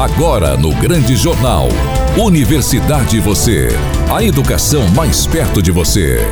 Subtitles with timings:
[0.00, 1.68] Agora no Grande Jornal.
[2.16, 3.68] Universidade Você.
[4.10, 6.26] A educação mais perto de você.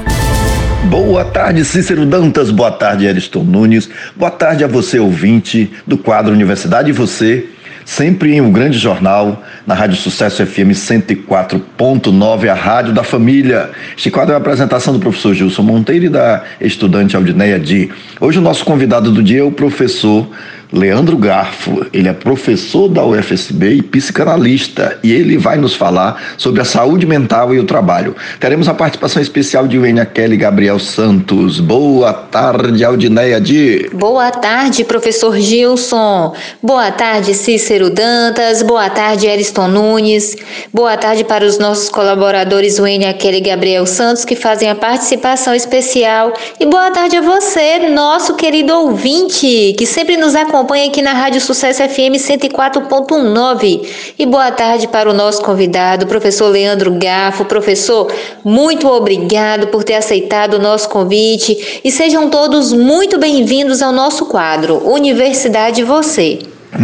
[0.89, 2.51] Boa tarde, Cícero Dantas.
[2.51, 3.91] Boa tarde, Ariston Nunes.
[4.17, 7.47] Boa tarde a você, ouvinte do quadro Universidade Você
[7.89, 13.71] sempre em um grande jornal, na Rádio Sucesso FM 104.9, a Rádio da Família.
[13.97, 17.91] Este quadro é a apresentação do professor Gilson Monteiro e da estudante Aldineia Di.
[18.21, 20.29] Hoje o nosso convidado do dia é o professor
[20.73, 21.87] Leandro Garfo.
[21.93, 27.07] Ele é professor da UFSB e psicanalista e ele vai nos falar sobre a saúde
[27.07, 28.15] mental e o trabalho.
[28.39, 31.61] Teremos a participação especial de Wênia Kelly Gabriel Santos.
[31.61, 33.89] Boa tarde, Aldineia Di.
[33.95, 36.35] Boa tarde, professor Gilson.
[36.63, 38.63] Boa tarde, Cícero Dantas.
[38.63, 40.37] Boa tarde, Ariston Nunes.
[40.73, 46.35] Boa tarde para os nossos colaboradores Wênia Kelly Gabriel Santos que fazem a participação especial.
[46.61, 51.13] E boa tarde a você, nosso querido ouvinte, que sempre nos acompanha acompanha aqui na
[51.13, 53.87] Rádio Sucesso FM 104.9.
[54.19, 57.45] E boa tarde para o nosso convidado, professor Leandro Gafo.
[57.45, 58.13] Professor,
[58.45, 64.27] muito obrigado por ter aceitado o nosso convite e sejam todos muito bem-vindos ao nosso
[64.27, 66.41] quadro Universidade Você.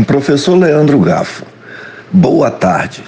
[0.07, 1.45] Professor Leandro Gafo,
[2.13, 3.03] boa tarde.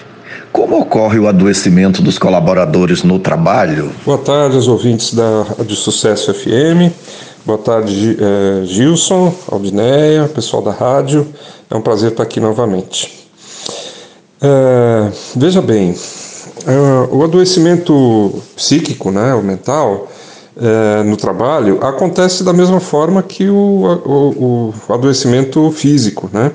[0.51, 3.93] Como ocorre o adoecimento dos colaboradores no trabalho?
[4.05, 6.91] Boa tarde aos ouvintes da Rádio Sucesso FM.
[7.47, 11.25] Boa tarde, é, Gilson, Aldineia, pessoal da rádio.
[11.71, 13.29] É um prazer estar aqui novamente.
[14.43, 15.95] É, veja bem,
[16.67, 20.09] é, o adoecimento psíquico, né, o mental,
[20.57, 26.51] é, no trabalho acontece da mesma forma que o, o, o, adoecimento físico, né?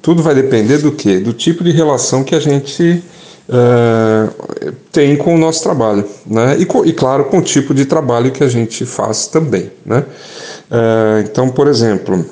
[0.00, 1.18] Tudo vai depender do que?
[1.18, 3.02] Do tipo de relação que a gente
[3.48, 4.28] é,
[4.92, 6.56] tem com o nosso trabalho, né?
[6.58, 10.04] E, e, claro, com o tipo de trabalho que a gente faz também, né?
[10.70, 12.24] É, então, por exemplo,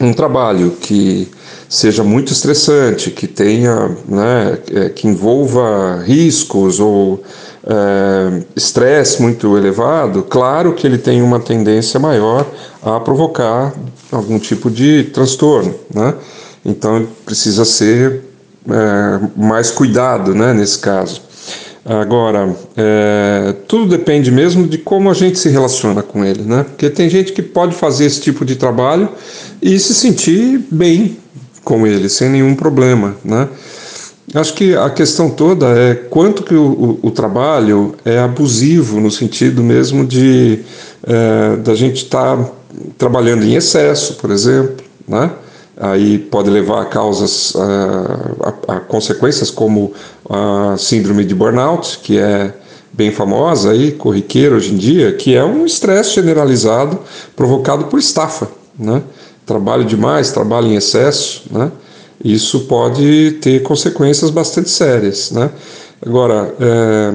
[0.00, 1.28] um trabalho que
[1.68, 7.22] seja muito estressante, que tenha, né, é, que envolva riscos ou
[7.64, 12.46] é, estresse muito elevado, claro que ele tem uma tendência maior
[12.82, 13.72] a provocar
[14.10, 16.14] algum tipo de transtorno, né?
[16.64, 18.22] Então precisa ser
[18.68, 21.22] é, mais cuidado né, nesse caso.
[21.84, 26.62] Agora, é, tudo depende mesmo de como a gente se relaciona com ele, né?
[26.62, 29.08] Porque tem gente que pode fazer esse tipo de trabalho
[29.60, 31.16] e se sentir bem
[31.64, 33.48] com ele, sem nenhum problema, né?
[34.32, 39.10] Acho que a questão toda é quanto que o, o, o trabalho é abusivo no
[39.10, 40.60] sentido mesmo de
[41.02, 42.50] é, da gente estar tá
[42.96, 45.32] trabalhando em excesso, por exemplo, né?
[45.76, 49.92] Aí pode levar a causas, a, a, a, consequências como
[50.28, 52.54] a síndrome de burnout, que é
[52.92, 56.98] bem famosa aí, corriqueira hoje em dia, que é um estresse generalizado
[57.34, 59.02] provocado por estafa, né?
[59.46, 61.72] Trabalho demais, trabalho em excesso, né?
[62.22, 65.50] Isso pode ter consequências bastante sérias, né?
[66.04, 67.12] Agora, é,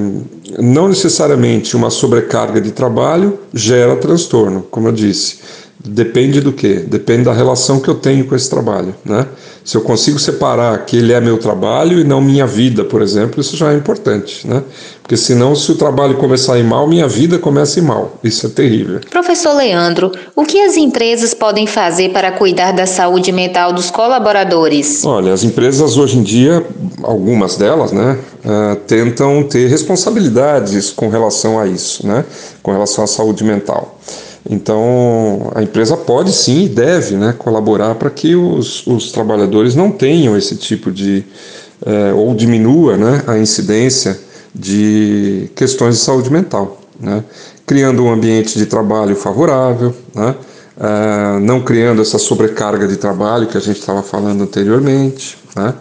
[0.62, 5.38] não necessariamente uma sobrecarga de trabalho gera transtorno, como eu disse.
[5.84, 6.74] Depende do que?
[6.74, 9.26] Depende da relação que eu tenho com esse trabalho, né?
[9.64, 13.40] Se eu consigo separar que ele é meu trabalho e não minha vida, por exemplo,
[13.40, 14.62] isso já é importante, né?
[15.02, 18.18] Porque senão, se o trabalho começar a ir mal, minha vida começa a ir mal.
[18.24, 19.00] Isso é terrível.
[19.08, 25.04] Professor Leandro, o que as empresas podem fazer para cuidar da saúde mental dos colaboradores?
[25.04, 26.64] Olha, as empresas hoje em dia,
[27.02, 32.24] algumas delas, né, uh, tentam ter responsabilidades com relação a isso, né?
[32.62, 33.98] Com relação à saúde mental.
[34.48, 39.90] Então, a empresa pode sim e deve né, colaborar para que os, os trabalhadores não
[39.90, 41.24] tenham esse tipo de.
[41.84, 44.18] É, ou diminua né, a incidência
[44.52, 47.22] de questões de saúde mental, né,
[47.64, 50.34] criando um ambiente de trabalho favorável, né,
[50.80, 55.38] é, não criando essa sobrecarga de trabalho que a gente estava falando anteriormente.
[55.54, 55.72] Né,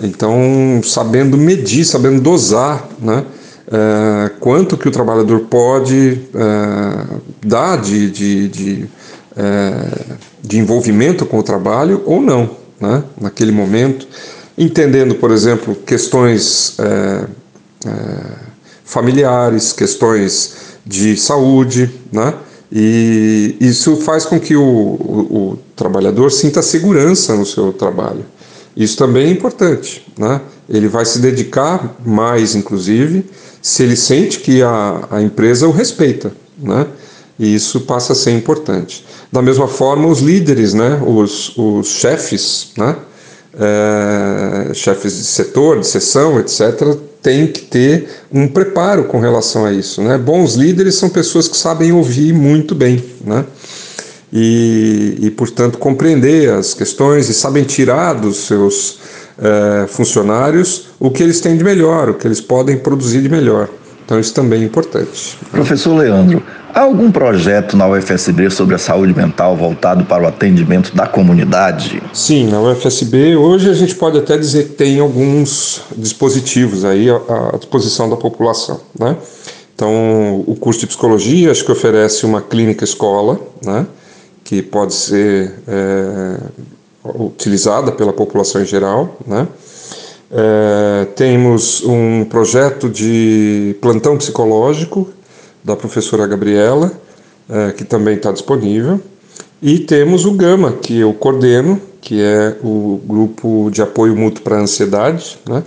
[0.00, 3.24] então, sabendo medir, sabendo dosar né,
[3.68, 8.88] é, quanto que o trabalhador pode é, dar de, de, de,
[9.36, 14.06] é, de, envolvimento com o trabalho ou não, né, naquele momento,
[14.56, 16.76] entendendo, por exemplo, questões
[18.84, 22.34] familiares, questões de saúde, né,
[22.70, 28.24] e isso faz com que o, o, o trabalhador sinta segurança no seu trabalho.
[28.76, 30.40] Isso também é importante, né?
[30.68, 33.24] Ele vai se dedicar mais, inclusive,
[33.66, 36.86] se ele sente que a, a empresa o respeita, né?
[37.36, 39.04] E isso passa a ser importante.
[39.30, 41.02] Da mesma forma, os líderes, né?
[41.04, 42.94] Os, os chefes, né?
[43.58, 49.72] É, chefes de setor, de seção, etc., têm que ter um preparo com relação a
[49.72, 50.00] isso.
[50.00, 50.16] Né?
[50.16, 53.44] Bons líderes são pessoas que sabem ouvir muito bem, né?
[54.32, 58.98] E, e portanto, compreender as questões e sabem tirar dos seus
[59.38, 63.68] é, funcionários o que eles têm de melhor, o que eles podem produzir de melhor.
[64.06, 65.36] Então isso também é importante.
[65.50, 66.40] Professor Leandro,
[66.72, 72.00] há algum projeto na UFSB sobre a saúde mental voltado para o atendimento da comunidade?
[72.12, 77.56] Sim, na UFSB hoje a gente pode até dizer que tem alguns dispositivos aí à,
[77.58, 79.16] disposição da população, né?
[79.74, 83.86] Então, o curso de psicologia acho que oferece uma clínica escola, né?
[84.42, 86.36] Que pode ser é,
[87.14, 89.46] utilizada pela população em geral, né?
[90.30, 95.08] É, temos um projeto de plantão psicológico
[95.62, 96.92] da professora Gabriela,
[97.48, 99.00] é, que também está disponível.
[99.62, 104.56] E temos o Gama, que eu coordeno, que é o grupo de apoio mútuo para
[104.56, 105.38] a ansiedade.
[105.48, 105.62] Né?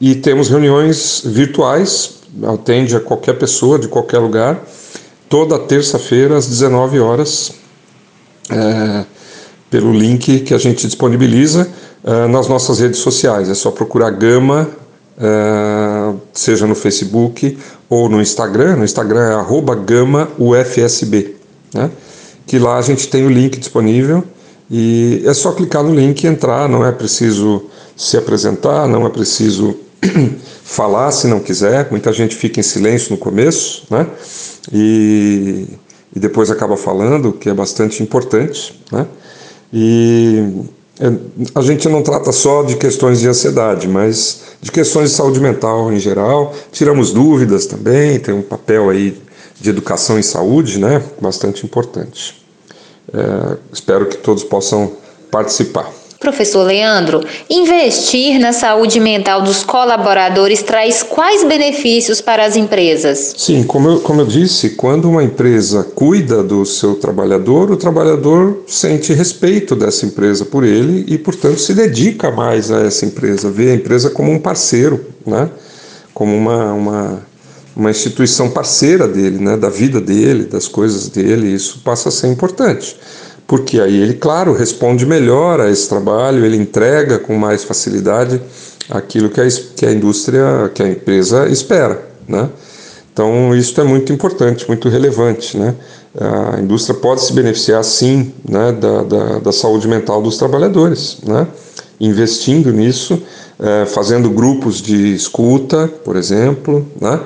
[0.00, 4.62] E temos reuniões virtuais, atende a qualquer pessoa de qualquer lugar,
[5.28, 7.52] toda terça-feira às 19 horas,
[8.50, 9.04] é,
[9.70, 11.68] pelo link que a gente disponibiliza
[12.04, 13.48] uh, nas nossas redes sociais.
[13.48, 14.68] É só procurar Gama,
[15.18, 18.76] uh, seja no Facebook ou no Instagram.
[18.76, 21.36] No Instagram é GamaUFSB,
[21.74, 21.90] né?
[22.46, 24.24] que lá a gente tem o link disponível
[24.70, 27.64] e é só clicar no link e entrar, não é preciso
[27.96, 29.76] se apresentar, não é preciso
[30.64, 31.88] falar se não quiser.
[31.90, 34.06] Muita gente fica em silêncio no começo, né?
[34.72, 35.66] E,
[36.14, 39.06] e depois acaba falando, que é bastante importante, né?
[39.72, 40.64] E
[41.00, 41.12] é,
[41.54, 45.92] a gente não trata só de questões de ansiedade, mas de questões de saúde mental
[45.92, 46.54] em geral.
[46.72, 49.16] Tiramos dúvidas também, tem um papel aí
[49.60, 51.02] de educação em saúde, né?
[51.20, 52.42] Bastante importante.
[53.12, 54.92] É, espero que todos possam
[55.30, 55.97] participar.
[56.20, 63.34] Professor Leandro, investir na saúde mental dos colaboradores traz quais benefícios para as empresas?
[63.38, 68.64] Sim, como eu, como eu disse, quando uma empresa cuida do seu trabalhador, o trabalhador
[68.66, 73.70] sente respeito dessa empresa por ele e, portanto, se dedica mais a essa empresa, vê
[73.70, 75.48] a empresa como um parceiro, né?
[76.12, 77.22] como uma, uma,
[77.76, 79.56] uma instituição parceira dele, né?
[79.56, 82.96] da vida dele, das coisas dele, isso passa a ser importante
[83.48, 88.40] porque aí ele, claro, responde melhor a esse trabalho, ele entrega com mais facilidade
[88.90, 92.50] aquilo que a, que a indústria, que a empresa espera, né?
[93.10, 95.74] Então, isso é muito importante, muito relevante, né?
[96.54, 101.46] A indústria pode se beneficiar, sim, né, da, da, da saúde mental dos trabalhadores, né?
[101.98, 103.20] Investindo nisso,
[103.58, 107.18] é, fazendo grupos de escuta, por exemplo, né?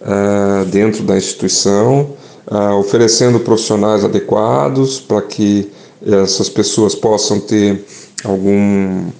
[0.00, 2.10] É, dentro da instituição,
[2.50, 5.70] ah, oferecendo profissionais adequados para que
[6.06, 7.84] essas pessoas possam ter
[8.24, 9.10] algum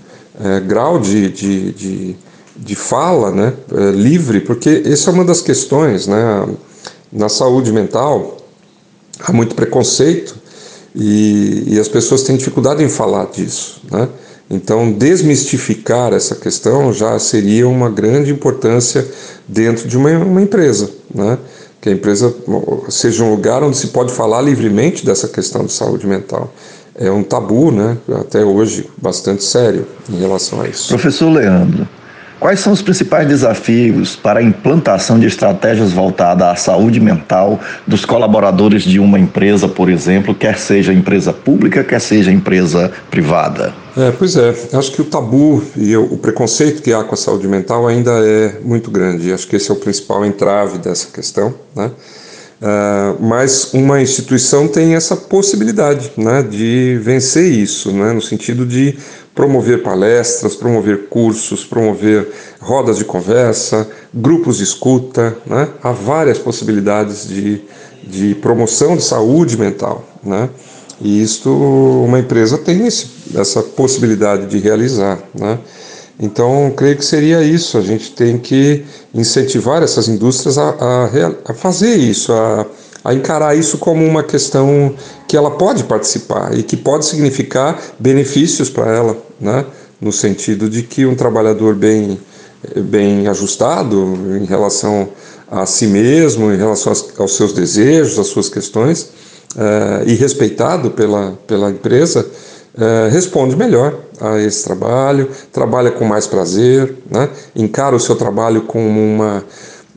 [0.41, 2.17] é, grau de, de, de,
[2.57, 6.07] de, fala né, é, livre, porque essa é uma das questões.
[6.07, 6.47] Né,
[7.13, 8.37] na saúde mental,
[9.21, 10.37] há muito preconceito
[10.95, 13.81] e, e as pessoas têm dificuldade em falar disso.
[13.91, 14.09] Né?
[14.51, 19.07] Então, desmistificar essa questão já seria uma grande importância
[19.47, 20.91] dentro de uma, uma empresa.
[21.15, 21.39] Né?
[21.81, 22.35] Que a empresa
[22.89, 26.53] seja um lugar onde se pode falar livremente dessa questão de saúde mental.
[26.95, 30.89] É um tabu, né, até hoje, bastante sério em relação a isso.
[30.89, 31.89] Professor Leandro,
[32.41, 38.05] Quais são os principais desafios para a implantação de estratégias voltadas à saúde mental dos
[38.05, 43.75] colaboradores de uma empresa, por exemplo, quer seja empresa pública, quer seja empresa privada?
[43.97, 47.49] É, pois é, acho que o tabu e o preconceito que há com a saúde
[47.49, 49.33] mental ainda é muito grande.
[49.33, 51.91] Acho que esse é o principal entrave dessa questão, né?
[52.61, 58.99] Uh, mas uma instituição tem essa possibilidade né, de vencer isso, né, no sentido de
[59.39, 62.29] promover palestras, promover cursos, promover
[62.59, 65.37] rodas de conversa, grupos de escuta.
[65.47, 65.69] Né?
[65.81, 67.63] Há várias possibilidades de,
[68.03, 70.05] de promoção de saúde mental.
[70.25, 70.51] Né?
[71.01, 75.23] E isto uma empresa tem esse, essa possibilidade de realizar.
[75.33, 75.57] Né?
[76.19, 77.79] Então, creio que seria isso.
[77.79, 82.67] A gente tem que incentivar essas indústrias a, a, a fazer isso, a,
[83.05, 84.95] a encarar isso como uma questão
[85.27, 89.65] que ela pode participar e que pode significar benefícios para ela, né?
[90.01, 92.19] no sentido de que um trabalhador bem,
[92.77, 95.09] bem ajustado em relação
[95.51, 99.11] a si mesmo, em relação aos seus desejos, às suas questões,
[99.57, 102.27] uh, e respeitado pela, pela empresa,
[102.75, 107.29] uh, responde melhor a esse trabalho, trabalha com mais prazer, né?
[107.57, 109.45] encara o seu trabalho como uma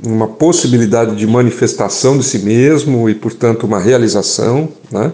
[0.04, 5.12] uma possibilidade de manifestação de si mesmo e, portanto, uma realização, né?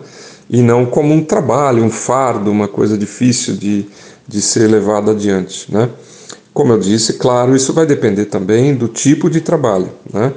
[0.50, 3.86] e não como um trabalho, um fardo, uma coisa difícil de,
[4.28, 5.72] de ser levada adiante.
[5.72, 5.90] Né?
[6.54, 9.90] Como eu disse, claro, isso vai depender também do tipo de trabalho.
[10.12, 10.34] Né?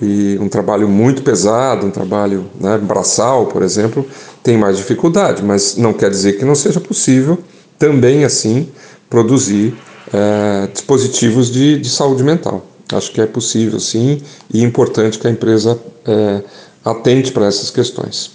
[0.00, 4.06] E um trabalho muito pesado, um trabalho né, braçal, por exemplo,
[4.42, 7.38] tem mais dificuldade, mas não quer dizer que não seja possível
[7.78, 8.68] também assim
[9.08, 9.74] produzir
[10.12, 12.64] é, dispositivos de, de, saúde mental.
[12.92, 14.20] Acho que é possível, sim,
[14.52, 16.42] e importante que a empresa é,
[16.84, 18.32] atente para essas questões.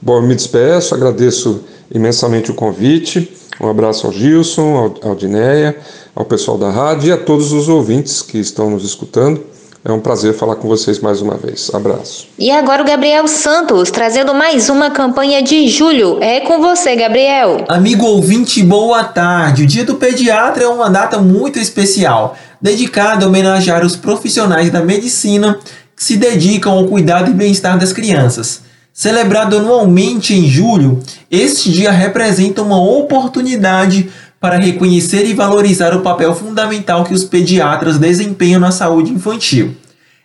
[0.00, 3.36] Bom, eu me despeço, agradeço imensamente o convite.
[3.60, 5.76] Um abraço ao Gilson, ao Dinéia,
[6.14, 9.42] ao pessoal da rádio e a todos os ouvintes que estão nos escutando.
[9.84, 11.70] É um prazer falar com vocês mais uma vez.
[11.72, 12.26] Abraço.
[12.38, 16.18] E agora o Gabriel Santos, trazendo mais uma campanha de julho.
[16.20, 17.64] É com você, Gabriel.
[17.68, 19.62] Amigo ouvinte, boa tarde.
[19.62, 24.82] O Dia do Pediatra é uma data muito especial, dedicada a homenagear os profissionais da
[24.82, 25.58] medicina
[25.96, 28.62] que se dedicam ao cuidado e bem-estar das crianças.
[28.92, 31.00] Celebrado anualmente em julho,
[31.30, 34.10] este dia representa uma oportunidade
[34.40, 39.76] para reconhecer e valorizar o papel fundamental que os pediatras desempenham na saúde infantil.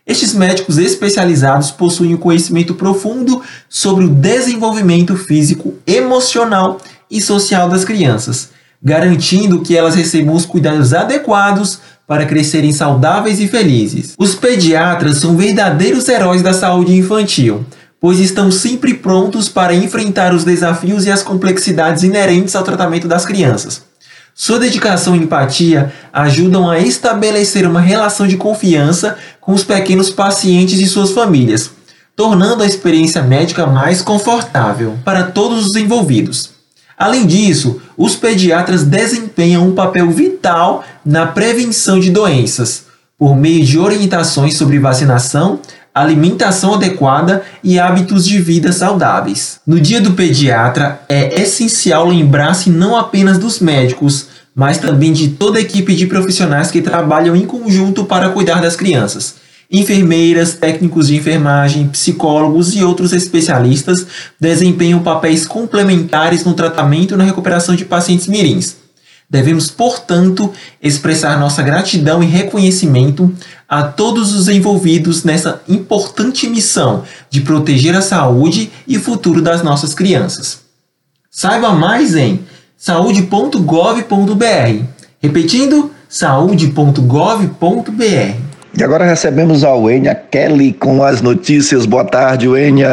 [0.05, 6.77] Estes médicos especializados possuem um conhecimento profundo sobre o desenvolvimento físico, emocional
[7.09, 8.49] e social das crianças,
[8.81, 11.79] garantindo que elas recebam os cuidados adequados
[12.13, 14.13] para crescerem saudáveis e felizes.
[14.19, 17.65] Os pediatras são verdadeiros heróis da saúde infantil,
[17.99, 23.25] pois estão sempre prontos para enfrentar os desafios e as complexidades inerentes ao tratamento das
[23.25, 23.81] crianças.
[24.35, 30.79] Sua dedicação e empatia ajudam a estabelecer uma relação de confiança com os pequenos pacientes
[30.79, 31.71] e suas famílias,
[32.15, 36.51] tornando a experiência médica mais confortável para todos os envolvidos.
[36.95, 42.85] Além disso, os pediatras desempenham um papel vital na prevenção de doenças,
[43.17, 45.59] por meio de orientações sobre vacinação,
[45.93, 49.59] alimentação adequada e hábitos de vida saudáveis.
[49.65, 55.59] No dia do pediatra, é essencial lembrar-se não apenas dos médicos, mas também de toda
[55.59, 59.35] a equipe de profissionais que trabalham em conjunto para cuidar das crianças.
[59.75, 64.05] Enfermeiras, técnicos de enfermagem, psicólogos e outros especialistas
[64.39, 68.75] desempenham papéis complementares no tratamento e na recuperação de pacientes mirins.
[69.27, 73.33] Devemos, portanto, expressar nossa gratidão e reconhecimento
[73.67, 79.95] a todos os envolvidos nessa importante missão de proteger a saúde e futuro das nossas
[79.95, 80.59] crianças.
[81.31, 82.41] Saiba mais em
[82.77, 84.83] saúde.gov.br.
[85.19, 88.52] Repetindo, saúde.gov.br.
[88.75, 91.85] E agora recebemos a Uênia Kelly com as notícias.
[91.85, 92.89] Boa tarde, Uênia.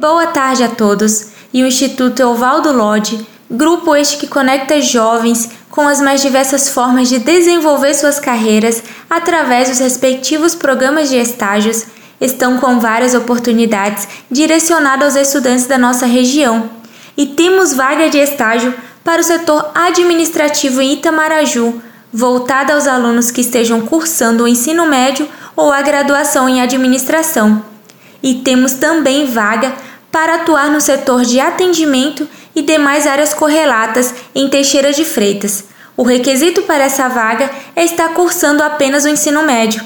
[0.00, 1.28] Boa tarde a todos.
[1.54, 7.08] E o Instituto Evaldo Lodge, grupo este que conecta jovens com as mais diversas formas
[7.08, 11.86] de desenvolver suas carreiras através dos respectivos programas de estágios,
[12.20, 16.68] estão com várias oportunidades direcionadas aos estudantes da nossa região.
[17.16, 18.74] E temos vaga de estágio
[19.04, 21.80] para o setor administrativo em Itamaraju,
[22.12, 27.64] voltada aos alunos que estejam cursando o ensino médio ou a graduação em administração.
[28.22, 29.72] E temos também vaga
[30.10, 35.64] para atuar no setor de atendimento e demais áreas correlatas em Teixeira de Freitas.
[35.96, 39.82] O requisito para essa vaga é estar cursando apenas o ensino médio.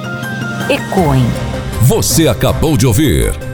[0.68, 1.26] ECOEM.
[1.82, 3.53] Você acabou de ouvir.